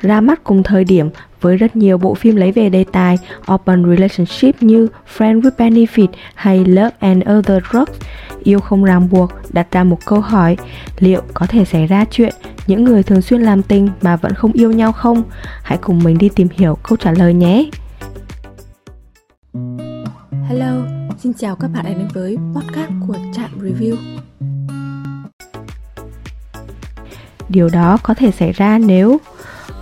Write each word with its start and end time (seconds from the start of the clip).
Ra 0.00 0.20
mắt 0.20 0.44
cùng 0.44 0.62
thời 0.62 0.84
điểm 0.84 1.08
với 1.40 1.56
rất 1.56 1.76
nhiều 1.76 1.98
bộ 1.98 2.14
phim 2.14 2.36
lấy 2.36 2.52
về 2.52 2.68
đề 2.68 2.84
tài 2.92 3.18
open 3.52 3.84
relationship 3.90 4.62
như 4.62 4.88
Friend 5.16 5.40
with 5.40 5.50
Benefit 5.58 6.08
hay 6.34 6.64
Love 6.64 6.90
and 6.98 7.22
Other 7.38 7.62
Drugs, 7.70 7.92
yêu 8.42 8.60
không 8.60 8.84
ràng 8.84 9.08
buộc 9.10 9.32
đặt 9.52 9.66
ra 9.72 9.84
một 9.84 9.98
câu 10.06 10.20
hỏi 10.20 10.56
liệu 10.98 11.22
có 11.34 11.46
thể 11.46 11.64
xảy 11.64 11.86
ra 11.86 12.04
chuyện 12.10 12.34
những 12.66 12.84
người 12.84 13.02
thường 13.02 13.22
xuyên 13.22 13.40
làm 13.40 13.62
tình 13.62 13.88
mà 14.02 14.16
vẫn 14.16 14.34
không 14.34 14.52
yêu 14.52 14.72
nhau 14.72 14.92
không? 14.92 15.22
Hãy 15.62 15.78
cùng 15.78 16.04
mình 16.04 16.18
đi 16.18 16.28
tìm 16.28 16.48
hiểu 16.52 16.78
câu 16.82 16.96
trả 16.96 17.12
lời 17.12 17.34
nhé. 17.34 17.70
Hello, 20.48 20.72
xin 21.18 21.32
chào 21.34 21.56
các 21.56 21.68
bạn 21.74 21.84
đã 21.84 21.90
đến 21.90 22.08
với 22.14 22.36
podcast 22.54 22.90
của 23.06 23.16
Trạm 23.32 23.50
Review. 23.60 23.96
Điều 27.48 27.68
đó 27.68 27.98
có 28.02 28.14
thể 28.14 28.30
xảy 28.30 28.52
ra 28.52 28.78
nếu 28.78 29.20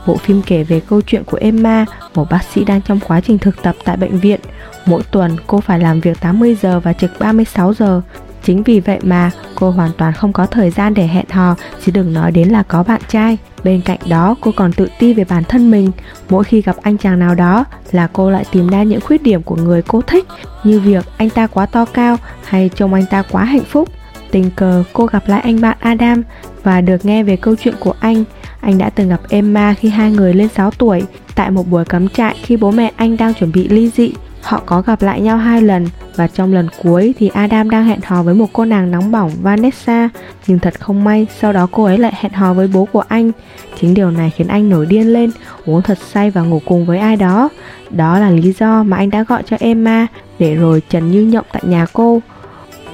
Bộ 0.06 0.16
phim 0.16 0.42
kể 0.42 0.64
về 0.64 0.80
câu 0.80 1.00
chuyện 1.00 1.24
của 1.24 1.38
Emma, 1.40 1.84
một 2.14 2.30
bác 2.30 2.42
sĩ 2.54 2.64
đang 2.64 2.80
trong 2.82 3.00
quá 3.08 3.20
trình 3.20 3.38
thực 3.38 3.62
tập 3.62 3.76
tại 3.84 3.96
bệnh 3.96 4.18
viện. 4.18 4.40
Mỗi 4.86 5.02
tuần 5.10 5.36
cô 5.46 5.60
phải 5.60 5.80
làm 5.80 6.00
việc 6.00 6.20
80 6.20 6.56
giờ 6.62 6.80
và 6.80 6.92
trực 6.92 7.10
36 7.18 7.74
giờ. 7.74 8.00
Chính 8.44 8.62
vì 8.62 8.80
vậy 8.80 8.98
mà 9.02 9.30
cô 9.54 9.70
hoàn 9.70 9.90
toàn 9.98 10.12
không 10.12 10.32
có 10.32 10.46
thời 10.46 10.70
gian 10.70 10.94
để 10.94 11.06
hẹn 11.06 11.24
hò, 11.30 11.54
chứ 11.84 11.92
đừng 11.92 12.12
nói 12.12 12.32
đến 12.32 12.48
là 12.48 12.62
có 12.62 12.82
bạn 12.82 13.00
trai. 13.08 13.38
Bên 13.64 13.80
cạnh 13.80 13.98
đó, 14.08 14.34
cô 14.40 14.52
còn 14.56 14.72
tự 14.72 14.88
ti 14.98 15.14
về 15.14 15.24
bản 15.24 15.44
thân 15.44 15.70
mình. 15.70 15.90
Mỗi 16.28 16.44
khi 16.44 16.62
gặp 16.62 16.76
anh 16.82 16.98
chàng 16.98 17.18
nào 17.18 17.34
đó 17.34 17.64
là 17.92 18.08
cô 18.12 18.30
lại 18.30 18.44
tìm 18.52 18.68
ra 18.68 18.82
những 18.82 19.00
khuyết 19.00 19.22
điểm 19.22 19.42
của 19.42 19.56
người 19.56 19.82
cô 19.82 20.00
thích, 20.00 20.26
như 20.64 20.80
việc 20.80 21.04
anh 21.16 21.30
ta 21.30 21.46
quá 21.46 21.66
to 21.66 21.84
cao 21.84 22.16
hay 22.44 22.70
trông 22.74 22.94
anh 22.94 23.06
ta 23.10 23.22
quá 23.22 23.44
hạnh 23.44 23.64
phúc. 23.64 23.88
Tình 24.30 24.50
cờ 24.50 24.84
cô 24.92 25.06
gặp 25.06 25.28
lại 25.28 25.40
anh 25.40 25.60
bạn 25.60 25.76
Adam 25.80 26.22
và 26.62 26.80
được 26.80 27.04
nghe 27.04 27.22
về 27.22 27.36
câu 27.36 27.54
chuyện 27.56 27.74
của 27.80 27.94
anh. 28.00 28.24
Anh 28.60 28.78
đã 28.78 28.90
từng 28.90 29.08
gặp 29.08 29.20
Emma 29.28 29.74
khi 29.74 29.88
hai 29.88 30.10
người 30.10 30.34
lên 30.34 30.48
6 30.48 30.70
tuổi 30.70 31.02
tại 31.34 31.50
một 31.50 31.70
buổi 31.70 31.84
cắm 31.84 32.08
trại 32.08 32.36
khi 32.42 32.56
bố 32.56 32.70
mẹ 32.70 32.92
anh 32.96 33.16
đang 33.16 33.34
chuẩn 33.34 33.52
bị 33.52 33.68
ly 33.68 33.90
dị. 33.90 34.12
Họ 34.42 34.62
có 34.66 34.82
gặp 34.82 35.02
lại 35.02 35.20
nhau 35.20 35.36
hai 35.36 35.62
lần 35.62 35.86
và 36.16 36.26
trong 36.28 36.52
lần 36.52 36.68
cuối 36.82 37.14
thì 37.18 37.28
Adam 37.28 37.70
đang 37.70 37.84
hẹn 37.84 38.00
hò 38.04 38.22
với 38.22 38.34
một 38.34 38.46
cô 38.52 38.64
nàng 38.64 38.90
nóng 38.90 39.12
bỏng 39.12 39.30
Vanessa 39.42 40.08
nhưng 40.46 40.58
thật 40.58 40.80
không 40.80 41.04
may 41.04 41.26
sau 41.40 41.52
đó 41.52 41.66
cô 41.72 41.84
ấy 41.84 41.98
lại 41.98 42.12
hẹn 42.16 42.32
hò 42.32 42.54
với 42.54 42.68
bố 42.74 42.84
của 42.84 43.04
anh. 43.08 43.32
Chính 43.80 43.94
điều 43.94 44.10
này 44.10 44.30
khiến 44.30 44.48
anh 44.48 44.70
nổi 44.70 44.86
điên 44.86 45.12
lên, 45.12 45.30
uống 45.66 45.82
thật 45.82 45.98
say 46.12 46.30
và 46.30 46.42
ngủ 46.42 46.60
cùng 46.64 46.86
với 46.86 46.98
ai 46.98 47.16
đó. 47.16 47.48
Đó 47.90 48.18
là 48.18 48.30
lý 48.30 48.52
do 48.52 48.82
mà 48.82 48.96
anh 48.96 49.10
đã 49.10 49.22
gọi 49.22 49.42
cho 49.46 49.56
Emma 49.60 50.06
để 50.38 50.54
rồi 50.54 50.82
trần 50.90 51.10
như 51.10 51.22
nhộng 51.22 51.46
tại 51.52 51.62
nhà 51.66 51.86
cô. 51.92 52.20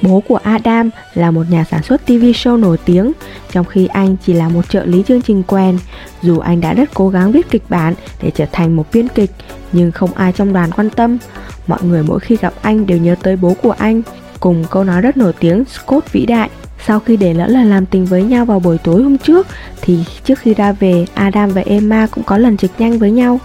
Bố 0.02 0.22
của 0.28 0.36
Adam 0.36 0.90
là 1.14 1.30
một 1.30 1.42
nhà 1.50 1.64
sản 1.70 1.82
xuất 1.82 2.06
TV 2.06 2.12
show 2.12 2.60
nổi 2.60 2.78
tiếng, 2.84 3.12
trong 3.52 3.66
khi 3.66 3.86
anh 3.86 4.16
chỉ 4.26 4.32
là 4.32 4.48
một 4.48 4.68
trợ 4.70 4.84
lý 4.84 5.02
chương 5.08 5.22
trình 5.22 5.42
quen. 5.46 5.78
Dù 6.22 6.38
anh 6.38 6.60
đã 6.60 6.74
rất 6.74 6.90
cố 6.94 7.08
gắng 7.08 7.32
viết 7.32 7.50
kịch 7.50 7.62
bản 7.68 7.94
để 8.22 8.30
trở 8.30 8.46
thành 8.52 8.76
một 8.76 8.86
biên 8.92 9.08
kịch, 9.08 9.30
nhưng 9.72 9.92
không 9.92 10.14
ai 10.14 10.32
trong 10.32 10.52
đoàn 10.52 10.70
quan 10.76 10.90
tâm. 10.90 11.18
Mọi 11.66 11.82
người 11.82 12.02
mỗi 12.02 12.20
khi 12.20 12.36
gặp 12.40 12.54
anh 12.62 12.86
đều 12.86 12.98
nhớ 12.98 13.14
tới 13.22 13.36
bố 13.36 13.54
của 13.62 13.74
anh, 13.78 14.02
cùng 14.40 14.64
câu 14.70 14.84
nói 14.84 15.00
rất 15.00 15.16
nổi 15.16 15.32
tiếng 15.40 15.64
Scott 15.64 16.12
vĩ 16.12 16.26
đại. 16.26 16.50
Sau 16.86 17.00
khi 17.00 17.16
để 17.16 17.34
lỡ 17.34 17.46
là 17.46 17.64
làm 17.64 17.86
tình 17.86 18.04
với 18.04 18.22
nhau 18.22 18.44
vào 18.44 18.60
buổi 18.60 18.78
tối 18.78 19.02
hôm 19.02 19.18
trước, 19.18 19.46
thì 19.80 19.98
trước 20.24 20.38
khi 20.38 20.54
ra 20.54 20.72
về, 20.72 21.06
Adam 21.14 21.50
và 21.50 21.62
Emma 21.66 22.06
cũng 22.10 22.24
có 22.24 22.38
lần 22.38 22.56
trực 22.56 22.70
nhanh 22.78 22.98
với 22.98 23.10
nhau. 23.10 23.40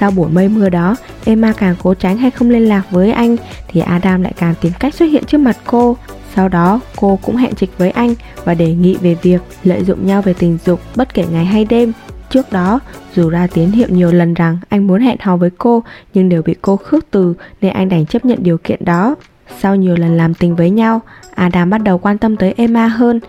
Sau 0.00 0.10
buổi 0.10 0.28
mây 0.28 0.48
mưa 0.48 0.68
đó, 0.68 0.96
Emma 1.24 1.52
càng 1.52 1.74
cố 1.82 1.94
tránh 1.94 2.16
hay 2.16 2.30
không 2.30 2.50
liên 2.50 2.68
lạc 2.68 2.82
với 2.90 3.12
anh 3.12 3.36
thì 3.68 3.80
Adam 3.80 4.22
lại 4.22 4.32
càng 4.38 4.54
tìm 4.60 4.72
cách 4.80 4.94
xuất 4.94 5.06
hiện 5.06 5.24
trước 5.24 5.38
mặt 5.38 5.56
cô. 5.66 5.96
Sau 6.34 6.48
đó, 6.48 6.80
cô 6.96 7.18
cũng 7.22 7.36
hẹn 7.36 7.54
trịch 7.54 7.78
với 7.78 7.90
anh 7.90 8.14
và 8.44 8.54
đề 8.54 8.74
nghị 8.74 8.96
về 9.00 9.16
việc 9.22 9.42
lợi 9.64 9.84
dụng 9.84 10.06
nhau 10.06 10.22
về 10.22 10.34
tình 10.38 10.58
dục 10.64 10.80
bất 10.96 11.14
kể 11.14 11.24
ngày 11.32 11.44
hay 11.44 11.64
đêm. 11.64 11.92
Trước 12.30 12.52
đó, 12.52 12.80
dù 13.14 13.30
ra 13.30 13.46
tín 13.46 13.70
hiệu 13.70 13.88
nhiều 13.90 14.12
lần 14.12 14.34
rằng 14.34 14.58
anh 14.68 14.86
muốn 14.86 15.00
hẹn 15.00 15.16
hò 15.20 15.36
với 15.36 15.50
cô 15.58 15.82
nhưng 16.14 16.28
đều 16.28 16.42
bị 16.42 16.54
cô 16.62 16.76
khước 16.76 17.10
từ 17.10 17.34
nên 17.60 17.72
anh 17.72 17.88
đành 17.88 18.06
chấp 18.06 18.24
nhận 18.24 18.38
điều 18.42 18.58
kiện 18.58 18.84
đó. 18.84 19.14
Sau 19.58 19.76
nhiều 19.76 19.96
lần 19.96 20.16
làm 20.16 20.34
tình 20.34 20.56
với 20.56 20.70
nhau, 20.70 21.00
Adam 21.34 21.70
bắt 21.70 21.82
đầu 21.82 21.98
quan 21.98 22.18
tâm 22.18 22.36
tới 22.36 22.54
Emma 22.56 22.86
hơn. 22.86 23.20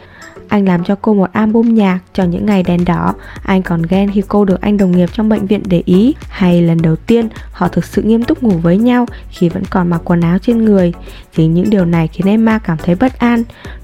Anh 0.48 0.66
làm 0.66 0.84
cho 0.84 0.96
cô 1.02 1.14
một 1.14 1.32
album 1.32 1.74
nhạc 1.74 2.00
cho 2.14 2.24
những 2.24 2.46
ngày 2.46 2.64
đèn 2.64 2.86
đỏ. 2.86 3.14
Anh 3.44 3.62
còn 3.62 3.82
ghen 3.82 4.12
khi 4.12 4.22
cô 4.28 4.46
được 4.46 4.62
anh 4.62 4.78
đồng 4.78 4.92
nghiệp 4.92 5.10
trong 5.14 5.30
bệnh 5.30 5.46
viện 5.46 5.64
để 5.66 5.84
ý 5.86 6.16
Hay 6.30 6.62
lần 6.62 6.82
đầu 6.82 6.96
tiên 6.96 7.30
họ 7.52 7.68
thực 7.68 7.86
sự 7.86 8.02
nghiêm 8.02 8.24
túc 8.24 8.44
ngủ 8.44 8.58
với 8.58 8.78
nhau 8.78 9.06
khi 9.30 9.50
vẫn 9.50 9.64
còn 9.70 9.90
mặc 9.90 10.02
quần 10.04 10.22
áo 10.22 10.38
trên 10.40 10.66
người. 10.66 10.94
Chính 11.36 11.54
những 11.54 11.70
điều 11.70 11.86
này 11.86 12.08
khiến 12.08 12.28
Emma 12.28 12.60
cảm 12.60 12.78
thấy 12.78 12.96
bất 12.96 13.20
an. 13.20 13.44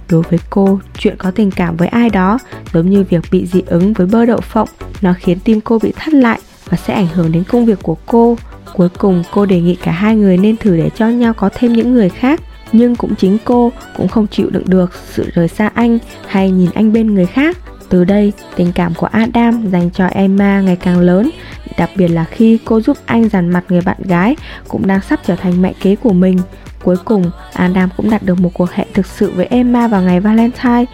Đối 0.09 0.22
với 0.22 0.40
cô, 0.50 0.79
chuyện 0.97 1.16
có 1.18 1.31
tình 1.31 1.51
cảm 1.51 1.78
với 1.78 1.88
ai 1.88 2.09
đó 2.09 2.40
giống 2.74 2.90
như 2.90 3.03
việc 3.03 3.24
bị 3.31 3.45
dị 3.45 3.62
ứng 3.66 3.94
với 3.94 4.07
bơ 4.07 4.25
đậu 4.25 4.41
phộng 4.41 4.69
Nó 5.01 5.13
khiến 5.19 5.40
tim 5.44 5.62
cô 5.62 5.80
bị 5.80 5.94
thắt 5.95 6.13
lại 6.13 6.40
và 6.69 6.78
sẽ 6.78 6.94
ảnh 6.94 7.07
hưởng 7.13 7.31
đến 7.31 7.44
công 7.44 7.66
việc 7.66 7.80
của 7.81 7.97
cô. 8.06 8.38
Cuối 8.74 8.90
cùng 8.90 9.24
cô 9.34 9.45
đề 9.45 9.62
nghị 9.62 9.75
cả 9.75 9.91
hai 9.91 10.16
người 10.16 10.38
nên 10.38 10.57
thử 10.57 10.78
để 10.78 10.90
cho 10.95 11.07
nhau 11.07 11.34
có 11.34 11.50
thêm 11.53 11.74
những 11.74 11.94
người 11.94 12.09
khác 12.09 12.41
nhưng 12.73 12.95
cũng 12.95 13.16
chính 13.16 13.38
cô 13.45 13.72
cũng 13.97 14.07
không 14.07 14.28
chịu 14.28 14.50
đựng 14.50 14.63
được 14.67 14.91
sự 15.13 15.29
rời 15.34 15.47
xa 15.47 15.69
anh 15.73 16.00
hay 16.28 16.51
nhìn 16.51 16.69
anh 16.73 16.94
bên 16.94 17.13
người 17.13 17.25
khác. 17.25 17.57
Từ 17.89 18.03
đây, 18.03 18.34
tình 18.56 18.72
cảm 18.75 18.94
của 18.94 19.06
adam 19.06 19.69
dành 19.72 19.89
cho 19.91 20.06
emma 20.06 20.61
ngày 20.61 20.75
càng 20.75 21.00
lớn, 21.00 21.29
đặc 21.78 21.89
biệt 21.95 22.07
là 22.07 22.23
khi 22.23 22.59
cô 22.66 22.81
giúp 22.81 22.97
anh 23.06 23.29
dàn 23.29 23.50
mặt 23.50 23.63
người 23.69 23.81
bạn 23.81 23.97
gái 24.03 24.35
cũng 24.67 24.88
đang 24.88 25.01
sắp 25.01 25.19
trở 25.25 25.35
thành 25.35 25.62
mẹ 25.62 25.73
kế 25.81 25.95
của 25.95 26.13
mình. 26.13 26.39
Cuối 26.83 26.95
cùng, 27.06 27.31
adam 27.53 27.89
cũng 27.97 28.09
đạt 28.09 28.23
được 28.23 28.39
một 28.39 28.50
cuộc 28.53 28.72
hẹn 28.72 28.88
thực 28.94 29.06
sự 29.06 29.31
với 29.35 29.45
emma 29.45 29.88
vào 29.88 30.01
ngày 30.01 30.19
valentine. 30.19 30.85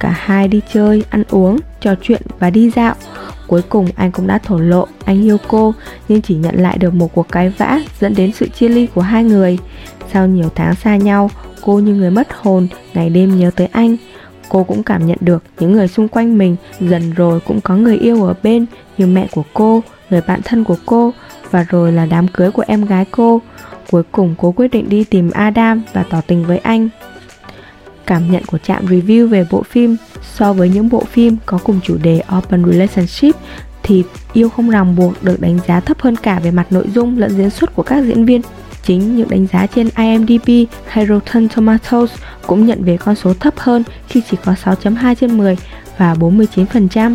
Cả 0.00 0.14
hai 0.18 0.48
đi 0.48 0.60
chơi, 0.72 1.04
ăn 1.10 1.22
uống, 1.30 1.58
trò 1.80 1.94
chuyện 2.02 2.22
và 2.38 2.50
đi 2.50 2.70
dạo 2.70 2.94
cuối 3.46 3.62
cùng 3.62 3.88
anh 3.96 4.12
cũng 4.12 4.26
đã 4.26 4.38
thổ 4.38 4.58
lộ 4.58 4.86
anh 5.04 5.24
yêu 5.24 5.36
cô 5.48 5.74
nhưng 6.08 6.22
chỉ 6.22 6.34
nhận 6.34 6.54
lại 6.62 6.78
được 6.78 6.94
một 6.94 7.14
cuộc 7.14 7.26
cái 7.32 7.48
vã 7.48 7.80
dẫn 8.00 8.14
đến 8.14 8.32
sự 8.32 8.48
chia 8.48 8.68
ly 8.68 8.86
của 8.94 9.00
hai 9.00 9.24
người 9.24 9.58
sau 10.12 10.26
nhiều 10.26 10.48
tháng 10.54 10.74
xa 10.74 10.96
nhau, 10.96 11.30
cô 11.60 11.78
như 11.78 11.94
người 11.94 12.10
mất 12.10 12.28
hồn, 12.34 12.68
ngày 12.94 13.10
đêm 13.10 13.38
nhớ 13.38 13.50
tới 13.56 13.68
anh. 13.72 13.96
Cô 14.48 14.64
cũng 14.64 14.82
cảm 14.82 15.06
nhận 15.06 15.18
được 15.20 15.42
những 15.60 15.72
người 15.72 15.88
xung 15.88 16.08
quanh 16.08 16.38
mình 16.38 16.56
dần 16.80 17.12
rồi 17.12 17.40
cũng 17.40 17.60
có 17.60 17.76
người 17.76 17.96
yêu 17.96 18.24
ở 18.24 18.34
bên 18.42 18.66
như 18.98 19.06
mẹ 19.06 19.28
của 19.30 19.42
cô, 19.54 19.82
người 20.10 20.20
bạn 20.26 20.40
thân 20.44 20.64
của 20.64 20.76
cô 20.86 21.12
và 21.50 21.66
rồi 21.68 21.92
là 21.92 22.06
đám 22.06 22.28
cưới 22.28 22.50
của 22.50 22.64
em 22.66 22.84
gái 22.84 23.04
cô. 23.10 23.40
Cuối 23.90 24.02
cùng 24.12 24.34
cô 24.38 24.52
quyết 24.52 24.68
định 24.68 24.88
đi 24.88 25.04
tìm 25.04 25.30
Adam 25.30 25.82
và 25.92 26.04
tỏ 26.10 26.20
tình 26.26 26.44
với 26.44 26.58
anh. 26.58 26.88
Cảm 28.06 28.32
nhận 28.32 28.44
của 28.44 28.58
trạm 28.58 28.86
review 28.86 29.28
về 29.28 29.46
bộ 29.50 29.62
phim 29.62 29.96
so 30.34 30.52
với 30.52 30.68
những 30.68 30.88
bộ 30.88 31.04
phim 31.04 31.36
có 31.46 31.58
cùng 31.64 31.80
chủ 31.82 31.96
đề 32.02 32.22
Open 32.38 32.64
Relationship 32.64 33.36
thì 33.82 34.04
Yêu 34.32 34.48
không 34.48 34.70
ràng 34.70 34.96
buộc 34.96 35.24
được 35.24 35.40
đánh 35.40 35.58
giá 35.66 35.80
thấp 35.80 36.00
hơn 36.00 36.16
cả 36.16 36.40
về 36.44 36.50
mặt 36.50 36.66
nội 36.72 36.84
dung 36.94 37.18
lẫn 37.18 37.36
diễn 37.36 37.50
xuất 37.50 37.74
của 37.74 37.82
các 37.82 38.04
diễn 38.04 38.24
viên 38.24 38.42
Chính 38.86 39.16
những 39.16 39.28
đánh 39.30 39.46
giá 39.46 39.66
trên 39.66 39.88
IMDb 39.96 40.50
hay 40.86 41.06
Rotten 41.06 41.48
Tomatoes 41.48 42.10
cũng 42.46 42.66
nhận 42.66 42.84
về 42.84 42.96
con 42.96 43.14
số 43.14 43.34
thấp 43.34 43.54
hơn 43.58 43.82
khi 44.08 44.22
chỉ 44.30 44.36
có 44.44 44.54
6.2 44.64 45.14
trên 45.14 45.38
10 45.38 45.56
và 45.98 46.14
49%. 46.14 47.14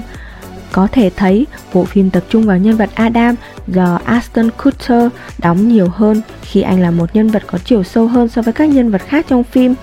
Có 0.72 0.88
thể 0.92 1.12
thấy, 1.16 1.48
bộ 1.74 1.86
phim 1.86 2.10
tập 2.10 2.24
trung 2.30 2.44
vào 2.44 2.58
nhân 2.58 2.78
vật 2.78 2.90
Adam 2.94 3.36
do 3.68 4.00
Aston 4.06 4.50
Kutcher 4.64 5.12
đóng 5.38 5.68
nhiều 5.68 5.88
hơn 5.90 6.22
khi 6.42 6.62
anh 6.62 6.80
là 6.82 6.92
một 6.92 7.16
nhân 7.16 7.28
vật 7.28 7.44
có 7.48 7.58
chiều 7.66 7.84
sâu 7.84 8.08
hơn 8.08 8.30
so 8.30 8.42
với 8.42 8.54
các 8.54 8.70
nhân 8.70 8.92
vật 8.92 9.02
khác 9.08 9.26
trong 9.30 9.44
phim. 9.44 9.76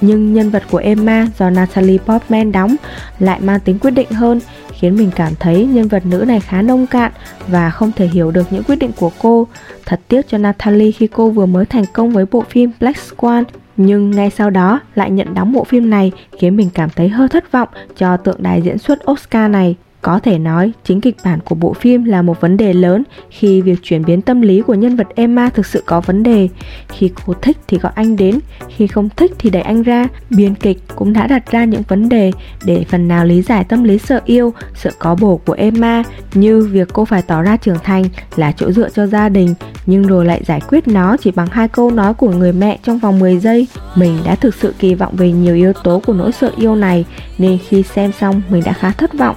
Nhưng 0.00 0.34
nhân 0.34 0.50
vật 0.50 0.62
của 0.70 0.78
Emma 0.78 1.26
do 1.38 1.50
Natalie 1.50 1.98
Portman 1.98 2.52
đóng 2.52 2.76
lại 3.18 3.40
mang 3.40 3.60
tính 3.60 3.78
quyết 3.78 3.90
định 3.90 4.10
hơn, 4.10 4.40
khiến 4.72 4.96
mình 4.96 5.10
cảm 5.16 5.32
thấy 5.40 5.66
nhân 5.66 5.88
vật 5.88 6.06
nữ 6.06 6.24
này 6.28 6.40
khá 6.40 6.62
nông 6.62 6.86
cạn 6.86 7.12
và 7.48 7.70
không 7.70 7.92
thể 7.96 8.06
hiểu 8.06 8.30
được 8.30 8.52
những 8.52 8.62
quyết 8.62 8.76
định 8.76 8.90
của 8.96 9.10
cô. 9.18 9.46
Thật 9.86 10.00
tiếc 10.08 10.28
cho 10.28 10.38
Natalie 10.38 10.92
khi 10.92 11.06
cô 11.06 11.30
vừa 11.30 11.46
mới 11.46 11.66
thành 11.66 11.84
công 11.92 12.10
với 12.10 12.24
bộ 12.30 12.44
phim 12.50 12.70
Black 12.80 12.98
Swan, 12.98 13.44
nhưng 13.76 14.10
ngay 14.10 14.30
sau 14.30 14.50
đó 14.50 14.80
lại 14.94 15.10
nhận 15.10 15.34
đóng 15.34 15.52
bộ 15.52 15.64
phim 15.64 15.90
này, 15.90 16.12
khiến 16.38 16.56
mình 16.56 16.70
cảm 16.74 16.90
thấy 16.90 17.08
hơi 17.08 17.28
thất 17.28 17.52
vọng 17.52 17.68
cho 17.96 18.16
tượng 18.16 18.42
đài 18.42 18.62
diễn 18.62 18.78
xuất 18.78 19.10
Oscar 19.10 19.50
này. 19.50 19.76
Có 20.02 20.18
thể 20.18 20.38
nói, 20.38 20.72
chính 20.84 21.00
kịch 21.00 21.16
bản 21.24 21.40
của 21.40 21.54
bộ 21.54 21.72
phim 21.72 22.04
là 22.04 22.22
một 22.22 22.40
vấn 22.40 22.56
đề 22.56 22.72
lớn 22.72 23.02
khi 23.30 23.60
việc 23.60 23.78
chuyển 23.82 24.04
biến 24.04 24.22
tâm 24.22 24.40
lý 24.40 24.62
của 24.62 24.74
nhân 24.74 24.96
vật 24.96 25.06
Emma 25.14 25.48
thực 25.48 25.66
sự 25.66 25.82
có 25.86 26.00
vấn 26.00 26.22
đề. 26.22 26.48
Khi 26.88 27.10
cô 27.26 27.32
thích 27.42 27.56
thì 27.68 27.78
gọi 27.78 27.92
anh 27.94 28.16
đến, 28.16 28.38
khi 28.68 28.86
không 28.86 29.08
thích 29.16 29.32
thì 29.38 29.50
đẩy 29.50 29.62
anh 29.62 29.82
ra. 29.82 30.08
Biên 30.30 30.54
kịch 30.54 30.78
cũng 30.96 31.12
đã 31.12 31.26
đặt 31.26 31.50
ra 31.50 31.64
những 31.64 31.82
vấn 31.88 32.08
đề 32.08 32.32
để 32.64 32.84
phần 32.88 33.08
nào 33.08 33.24
lý 33.24 33.42
giải 33.42 33.64
tâm 33.64 33.84
lý 33.84 33.98
sợ 33.98 34.20
yêu, 34.24 34.52
sợ 34.74 34.90
có 34.98 35.14
bổ 35.14 35.36
của 35.36 35.52
Emma, 35.52 36.02
như 36.34 36.68
việc 36.72 36.88
cô 36.92 37.04
phải 37.04 37.22
tỏ 37.22 37.42
ra 37.42 37.56
trưởng 37.56 37.78
thành 37.84 38.04
là 38.36 38.52
chỗ 38.52 38.72
dựa 38.72 38.88
cho 38.88 39.06
gia 39.06 39.28
đình, 39.28 39.54
nhưng 39.86 40.02
rồi 40.02 40.24
lại 40.24 40.42
giải 40.46 40.60
quyết 40.68 40.88
nó 40.88 41.16
chỉ 41.16 41.30
bằng 41.30 41.48
hai 41.50 41.68
câu 41.68 41.90
nói 41.90 42.14
của 42.14 42.30
người 42.30 42.52
mẹ 42.52 42.78
trong 42.82 42.98
vòng 42.98 43.18
10 43.18 43.38
giây. 43.38 43.66
Mình 43.94 44.18
đã 44.24 44.34
thực 44.34 44.54
sự 44.54 44.74
kỳ 44.78 44.94
vọng 44.94 45.16
về 45.16 45.32
nhiều 45.32 45.54
yếu 45.54 45.72
tố 45.72 46.02
của 46.06 46.12
nỗi 46.12 46.32
sợ 46.32 46.52
yêu 46.56 46.74
này, 46.74 47.04
nên 47.38 47.58
khi 47.68 47.82
xem 47.82 48.12
xong 48.12 48.42
mình 48.50 48.62
đã 48.64 48.72
khá 48.72 48.90
thất 48.90 49.14
vọng. 49.14 49.36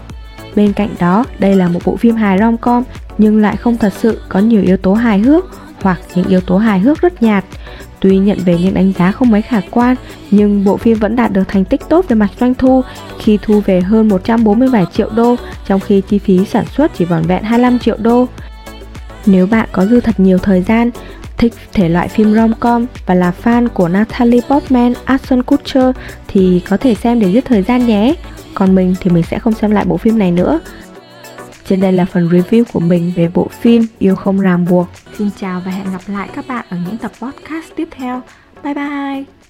Bên 0.55 0.73
cạnh 0.73 0.89
đó, 0.99 1.25
đây 1.39 1.55
là 1.55 1.67
một 1.67 1.79
bộ 1.85 1.95
phim 1.95 2.15
hài 2.15 2.37
rom-com 2.37 2.83
nhưng 3.17 3.41
lại 3.41 3.57
không 3.57 3.77
thật 3.77 3.93
sự 3.99 4.21
có 4.29 4.39
nhiều 4.39 4.61
yếu 4.61 4.77
tố 4.77 4.93
hài 4.93 5.19
hước 5.19 5.45
hoặc 5.81 5.99
những 6.15 6.27
yếu 6.27 6.41
tố 6.41 6.57
hài 6.57 6.79
hước 6.79 7.01
rất 7.01 7.23
nhạt. 7.23 7.45
Tuy 7.99 8.17
nhận 8.17 8.37
về 8.45 8.57
những 8.57 8.73
đánh 8.73 8.93
giá 8.99 9.11
không 9.11 9.31
mấy 9.31 9.41
khả 9.41 9.61
quan, 9.71 9.95
nhưng 10.31 10.63
bộ 10.63 10.77
phim 10.77 10.97
vẫn 10.97 11.15
đạt 11.15 11.31
được 11.31 11.43
thành 11.47 11.65
tích 11.65 11.81
tốt 11.89 12.05
về 12.07 12.15
mặt 12.15 12.29
doanh 12.39 12.53
thu 12.53 12.81
khi 13.19 13.39
thu 13.41 13.61
về 13.65 13.81
hơn 13.81 14.07
147 14.07 14.85
triệu 14.93 15.09
đô, 15.15 15.35
trong 15.67 15.79
khi 15.79 16.01
chi 16.01 16.19
phí 16.19 16.45
sản 16.45 16.65
xuất 16.65 16.91
chỉ 16.97 17.05
vỏn 17.05 17.21
vẹn 17.21 17.43
25 17.43 17.79
triệu 17.79 17.97
đô. 17.99 18.27
Nếu 19.25 19.47
bạn 19.47 19.69
có 19.71 19.85
dư 19.85 19.99
thật 19.99 20.19
nhiều 20.19 20.37
thời 20.37 20.61
gian, 20.61 20.91
thích 21.37 21.53
thể 21.73 21.89
loại 21.89 22.07
phim 22.07 22.33
rom-com 22.33 22.85
và 23.05 23.15
là 23.15 23.33
fan 23.43 23.67
của 23.67 23.87
Natalie 23.87 24.41
Portman, 24.41 24.93
Ashton 25.05 25.43
Kutcher 25.43 25.95
thì 26.27 26.61
có 26.69 26.77
thể 26.77 26.95
xem 26.95 27.19
để 27.19 27.31
giết 27.31 27.45
thời 27.45 27.63
gian 27.63 27.85
nhé. 27.85 28.15
Còn 28.53 28.75
mình 28.75 28.95
thì 28.99 29.09
mình 29.09 29.23
sẽ 29.23 29.39
không 29.39 29.53
xem 29.53 29.71
lại 29.71 29.85
bộ 29.85 29.97
phim 29.97 30.19
này 30.19 30.31
nữa. 30.31 30.59
Trên 31.67 31.81
đây 31.81 31.91
là 31.91 32.05
phần 32.05 32.29
review 32.29 32.63
của 32.73 32.79
mình 32.79 33.13
về 33.15 33.29
bộ 33.33 33.47
phim 33.47 33.85
Yêu 33.99 34.15
không 34.15 34.39
ràng 34.39 34.65
buộc. 34.65 34.87
Xin 35.17 35.29
chào 35.39 35.61
và 35.65 35.71
hẹn 35.71 35.91
gặp 35.91 36.01
lại 36.07 36.29
các 36.35 36.47
bạn 36.47 36.65
ở 36.69 36.77
những 36.85 36.97
tập 36.97 37.11
podcast 37.21 37.65
tiếp 37.75 37.87
theo. 37.91 38.21
Bye 38.63 38.73
bye! 38.73 39.42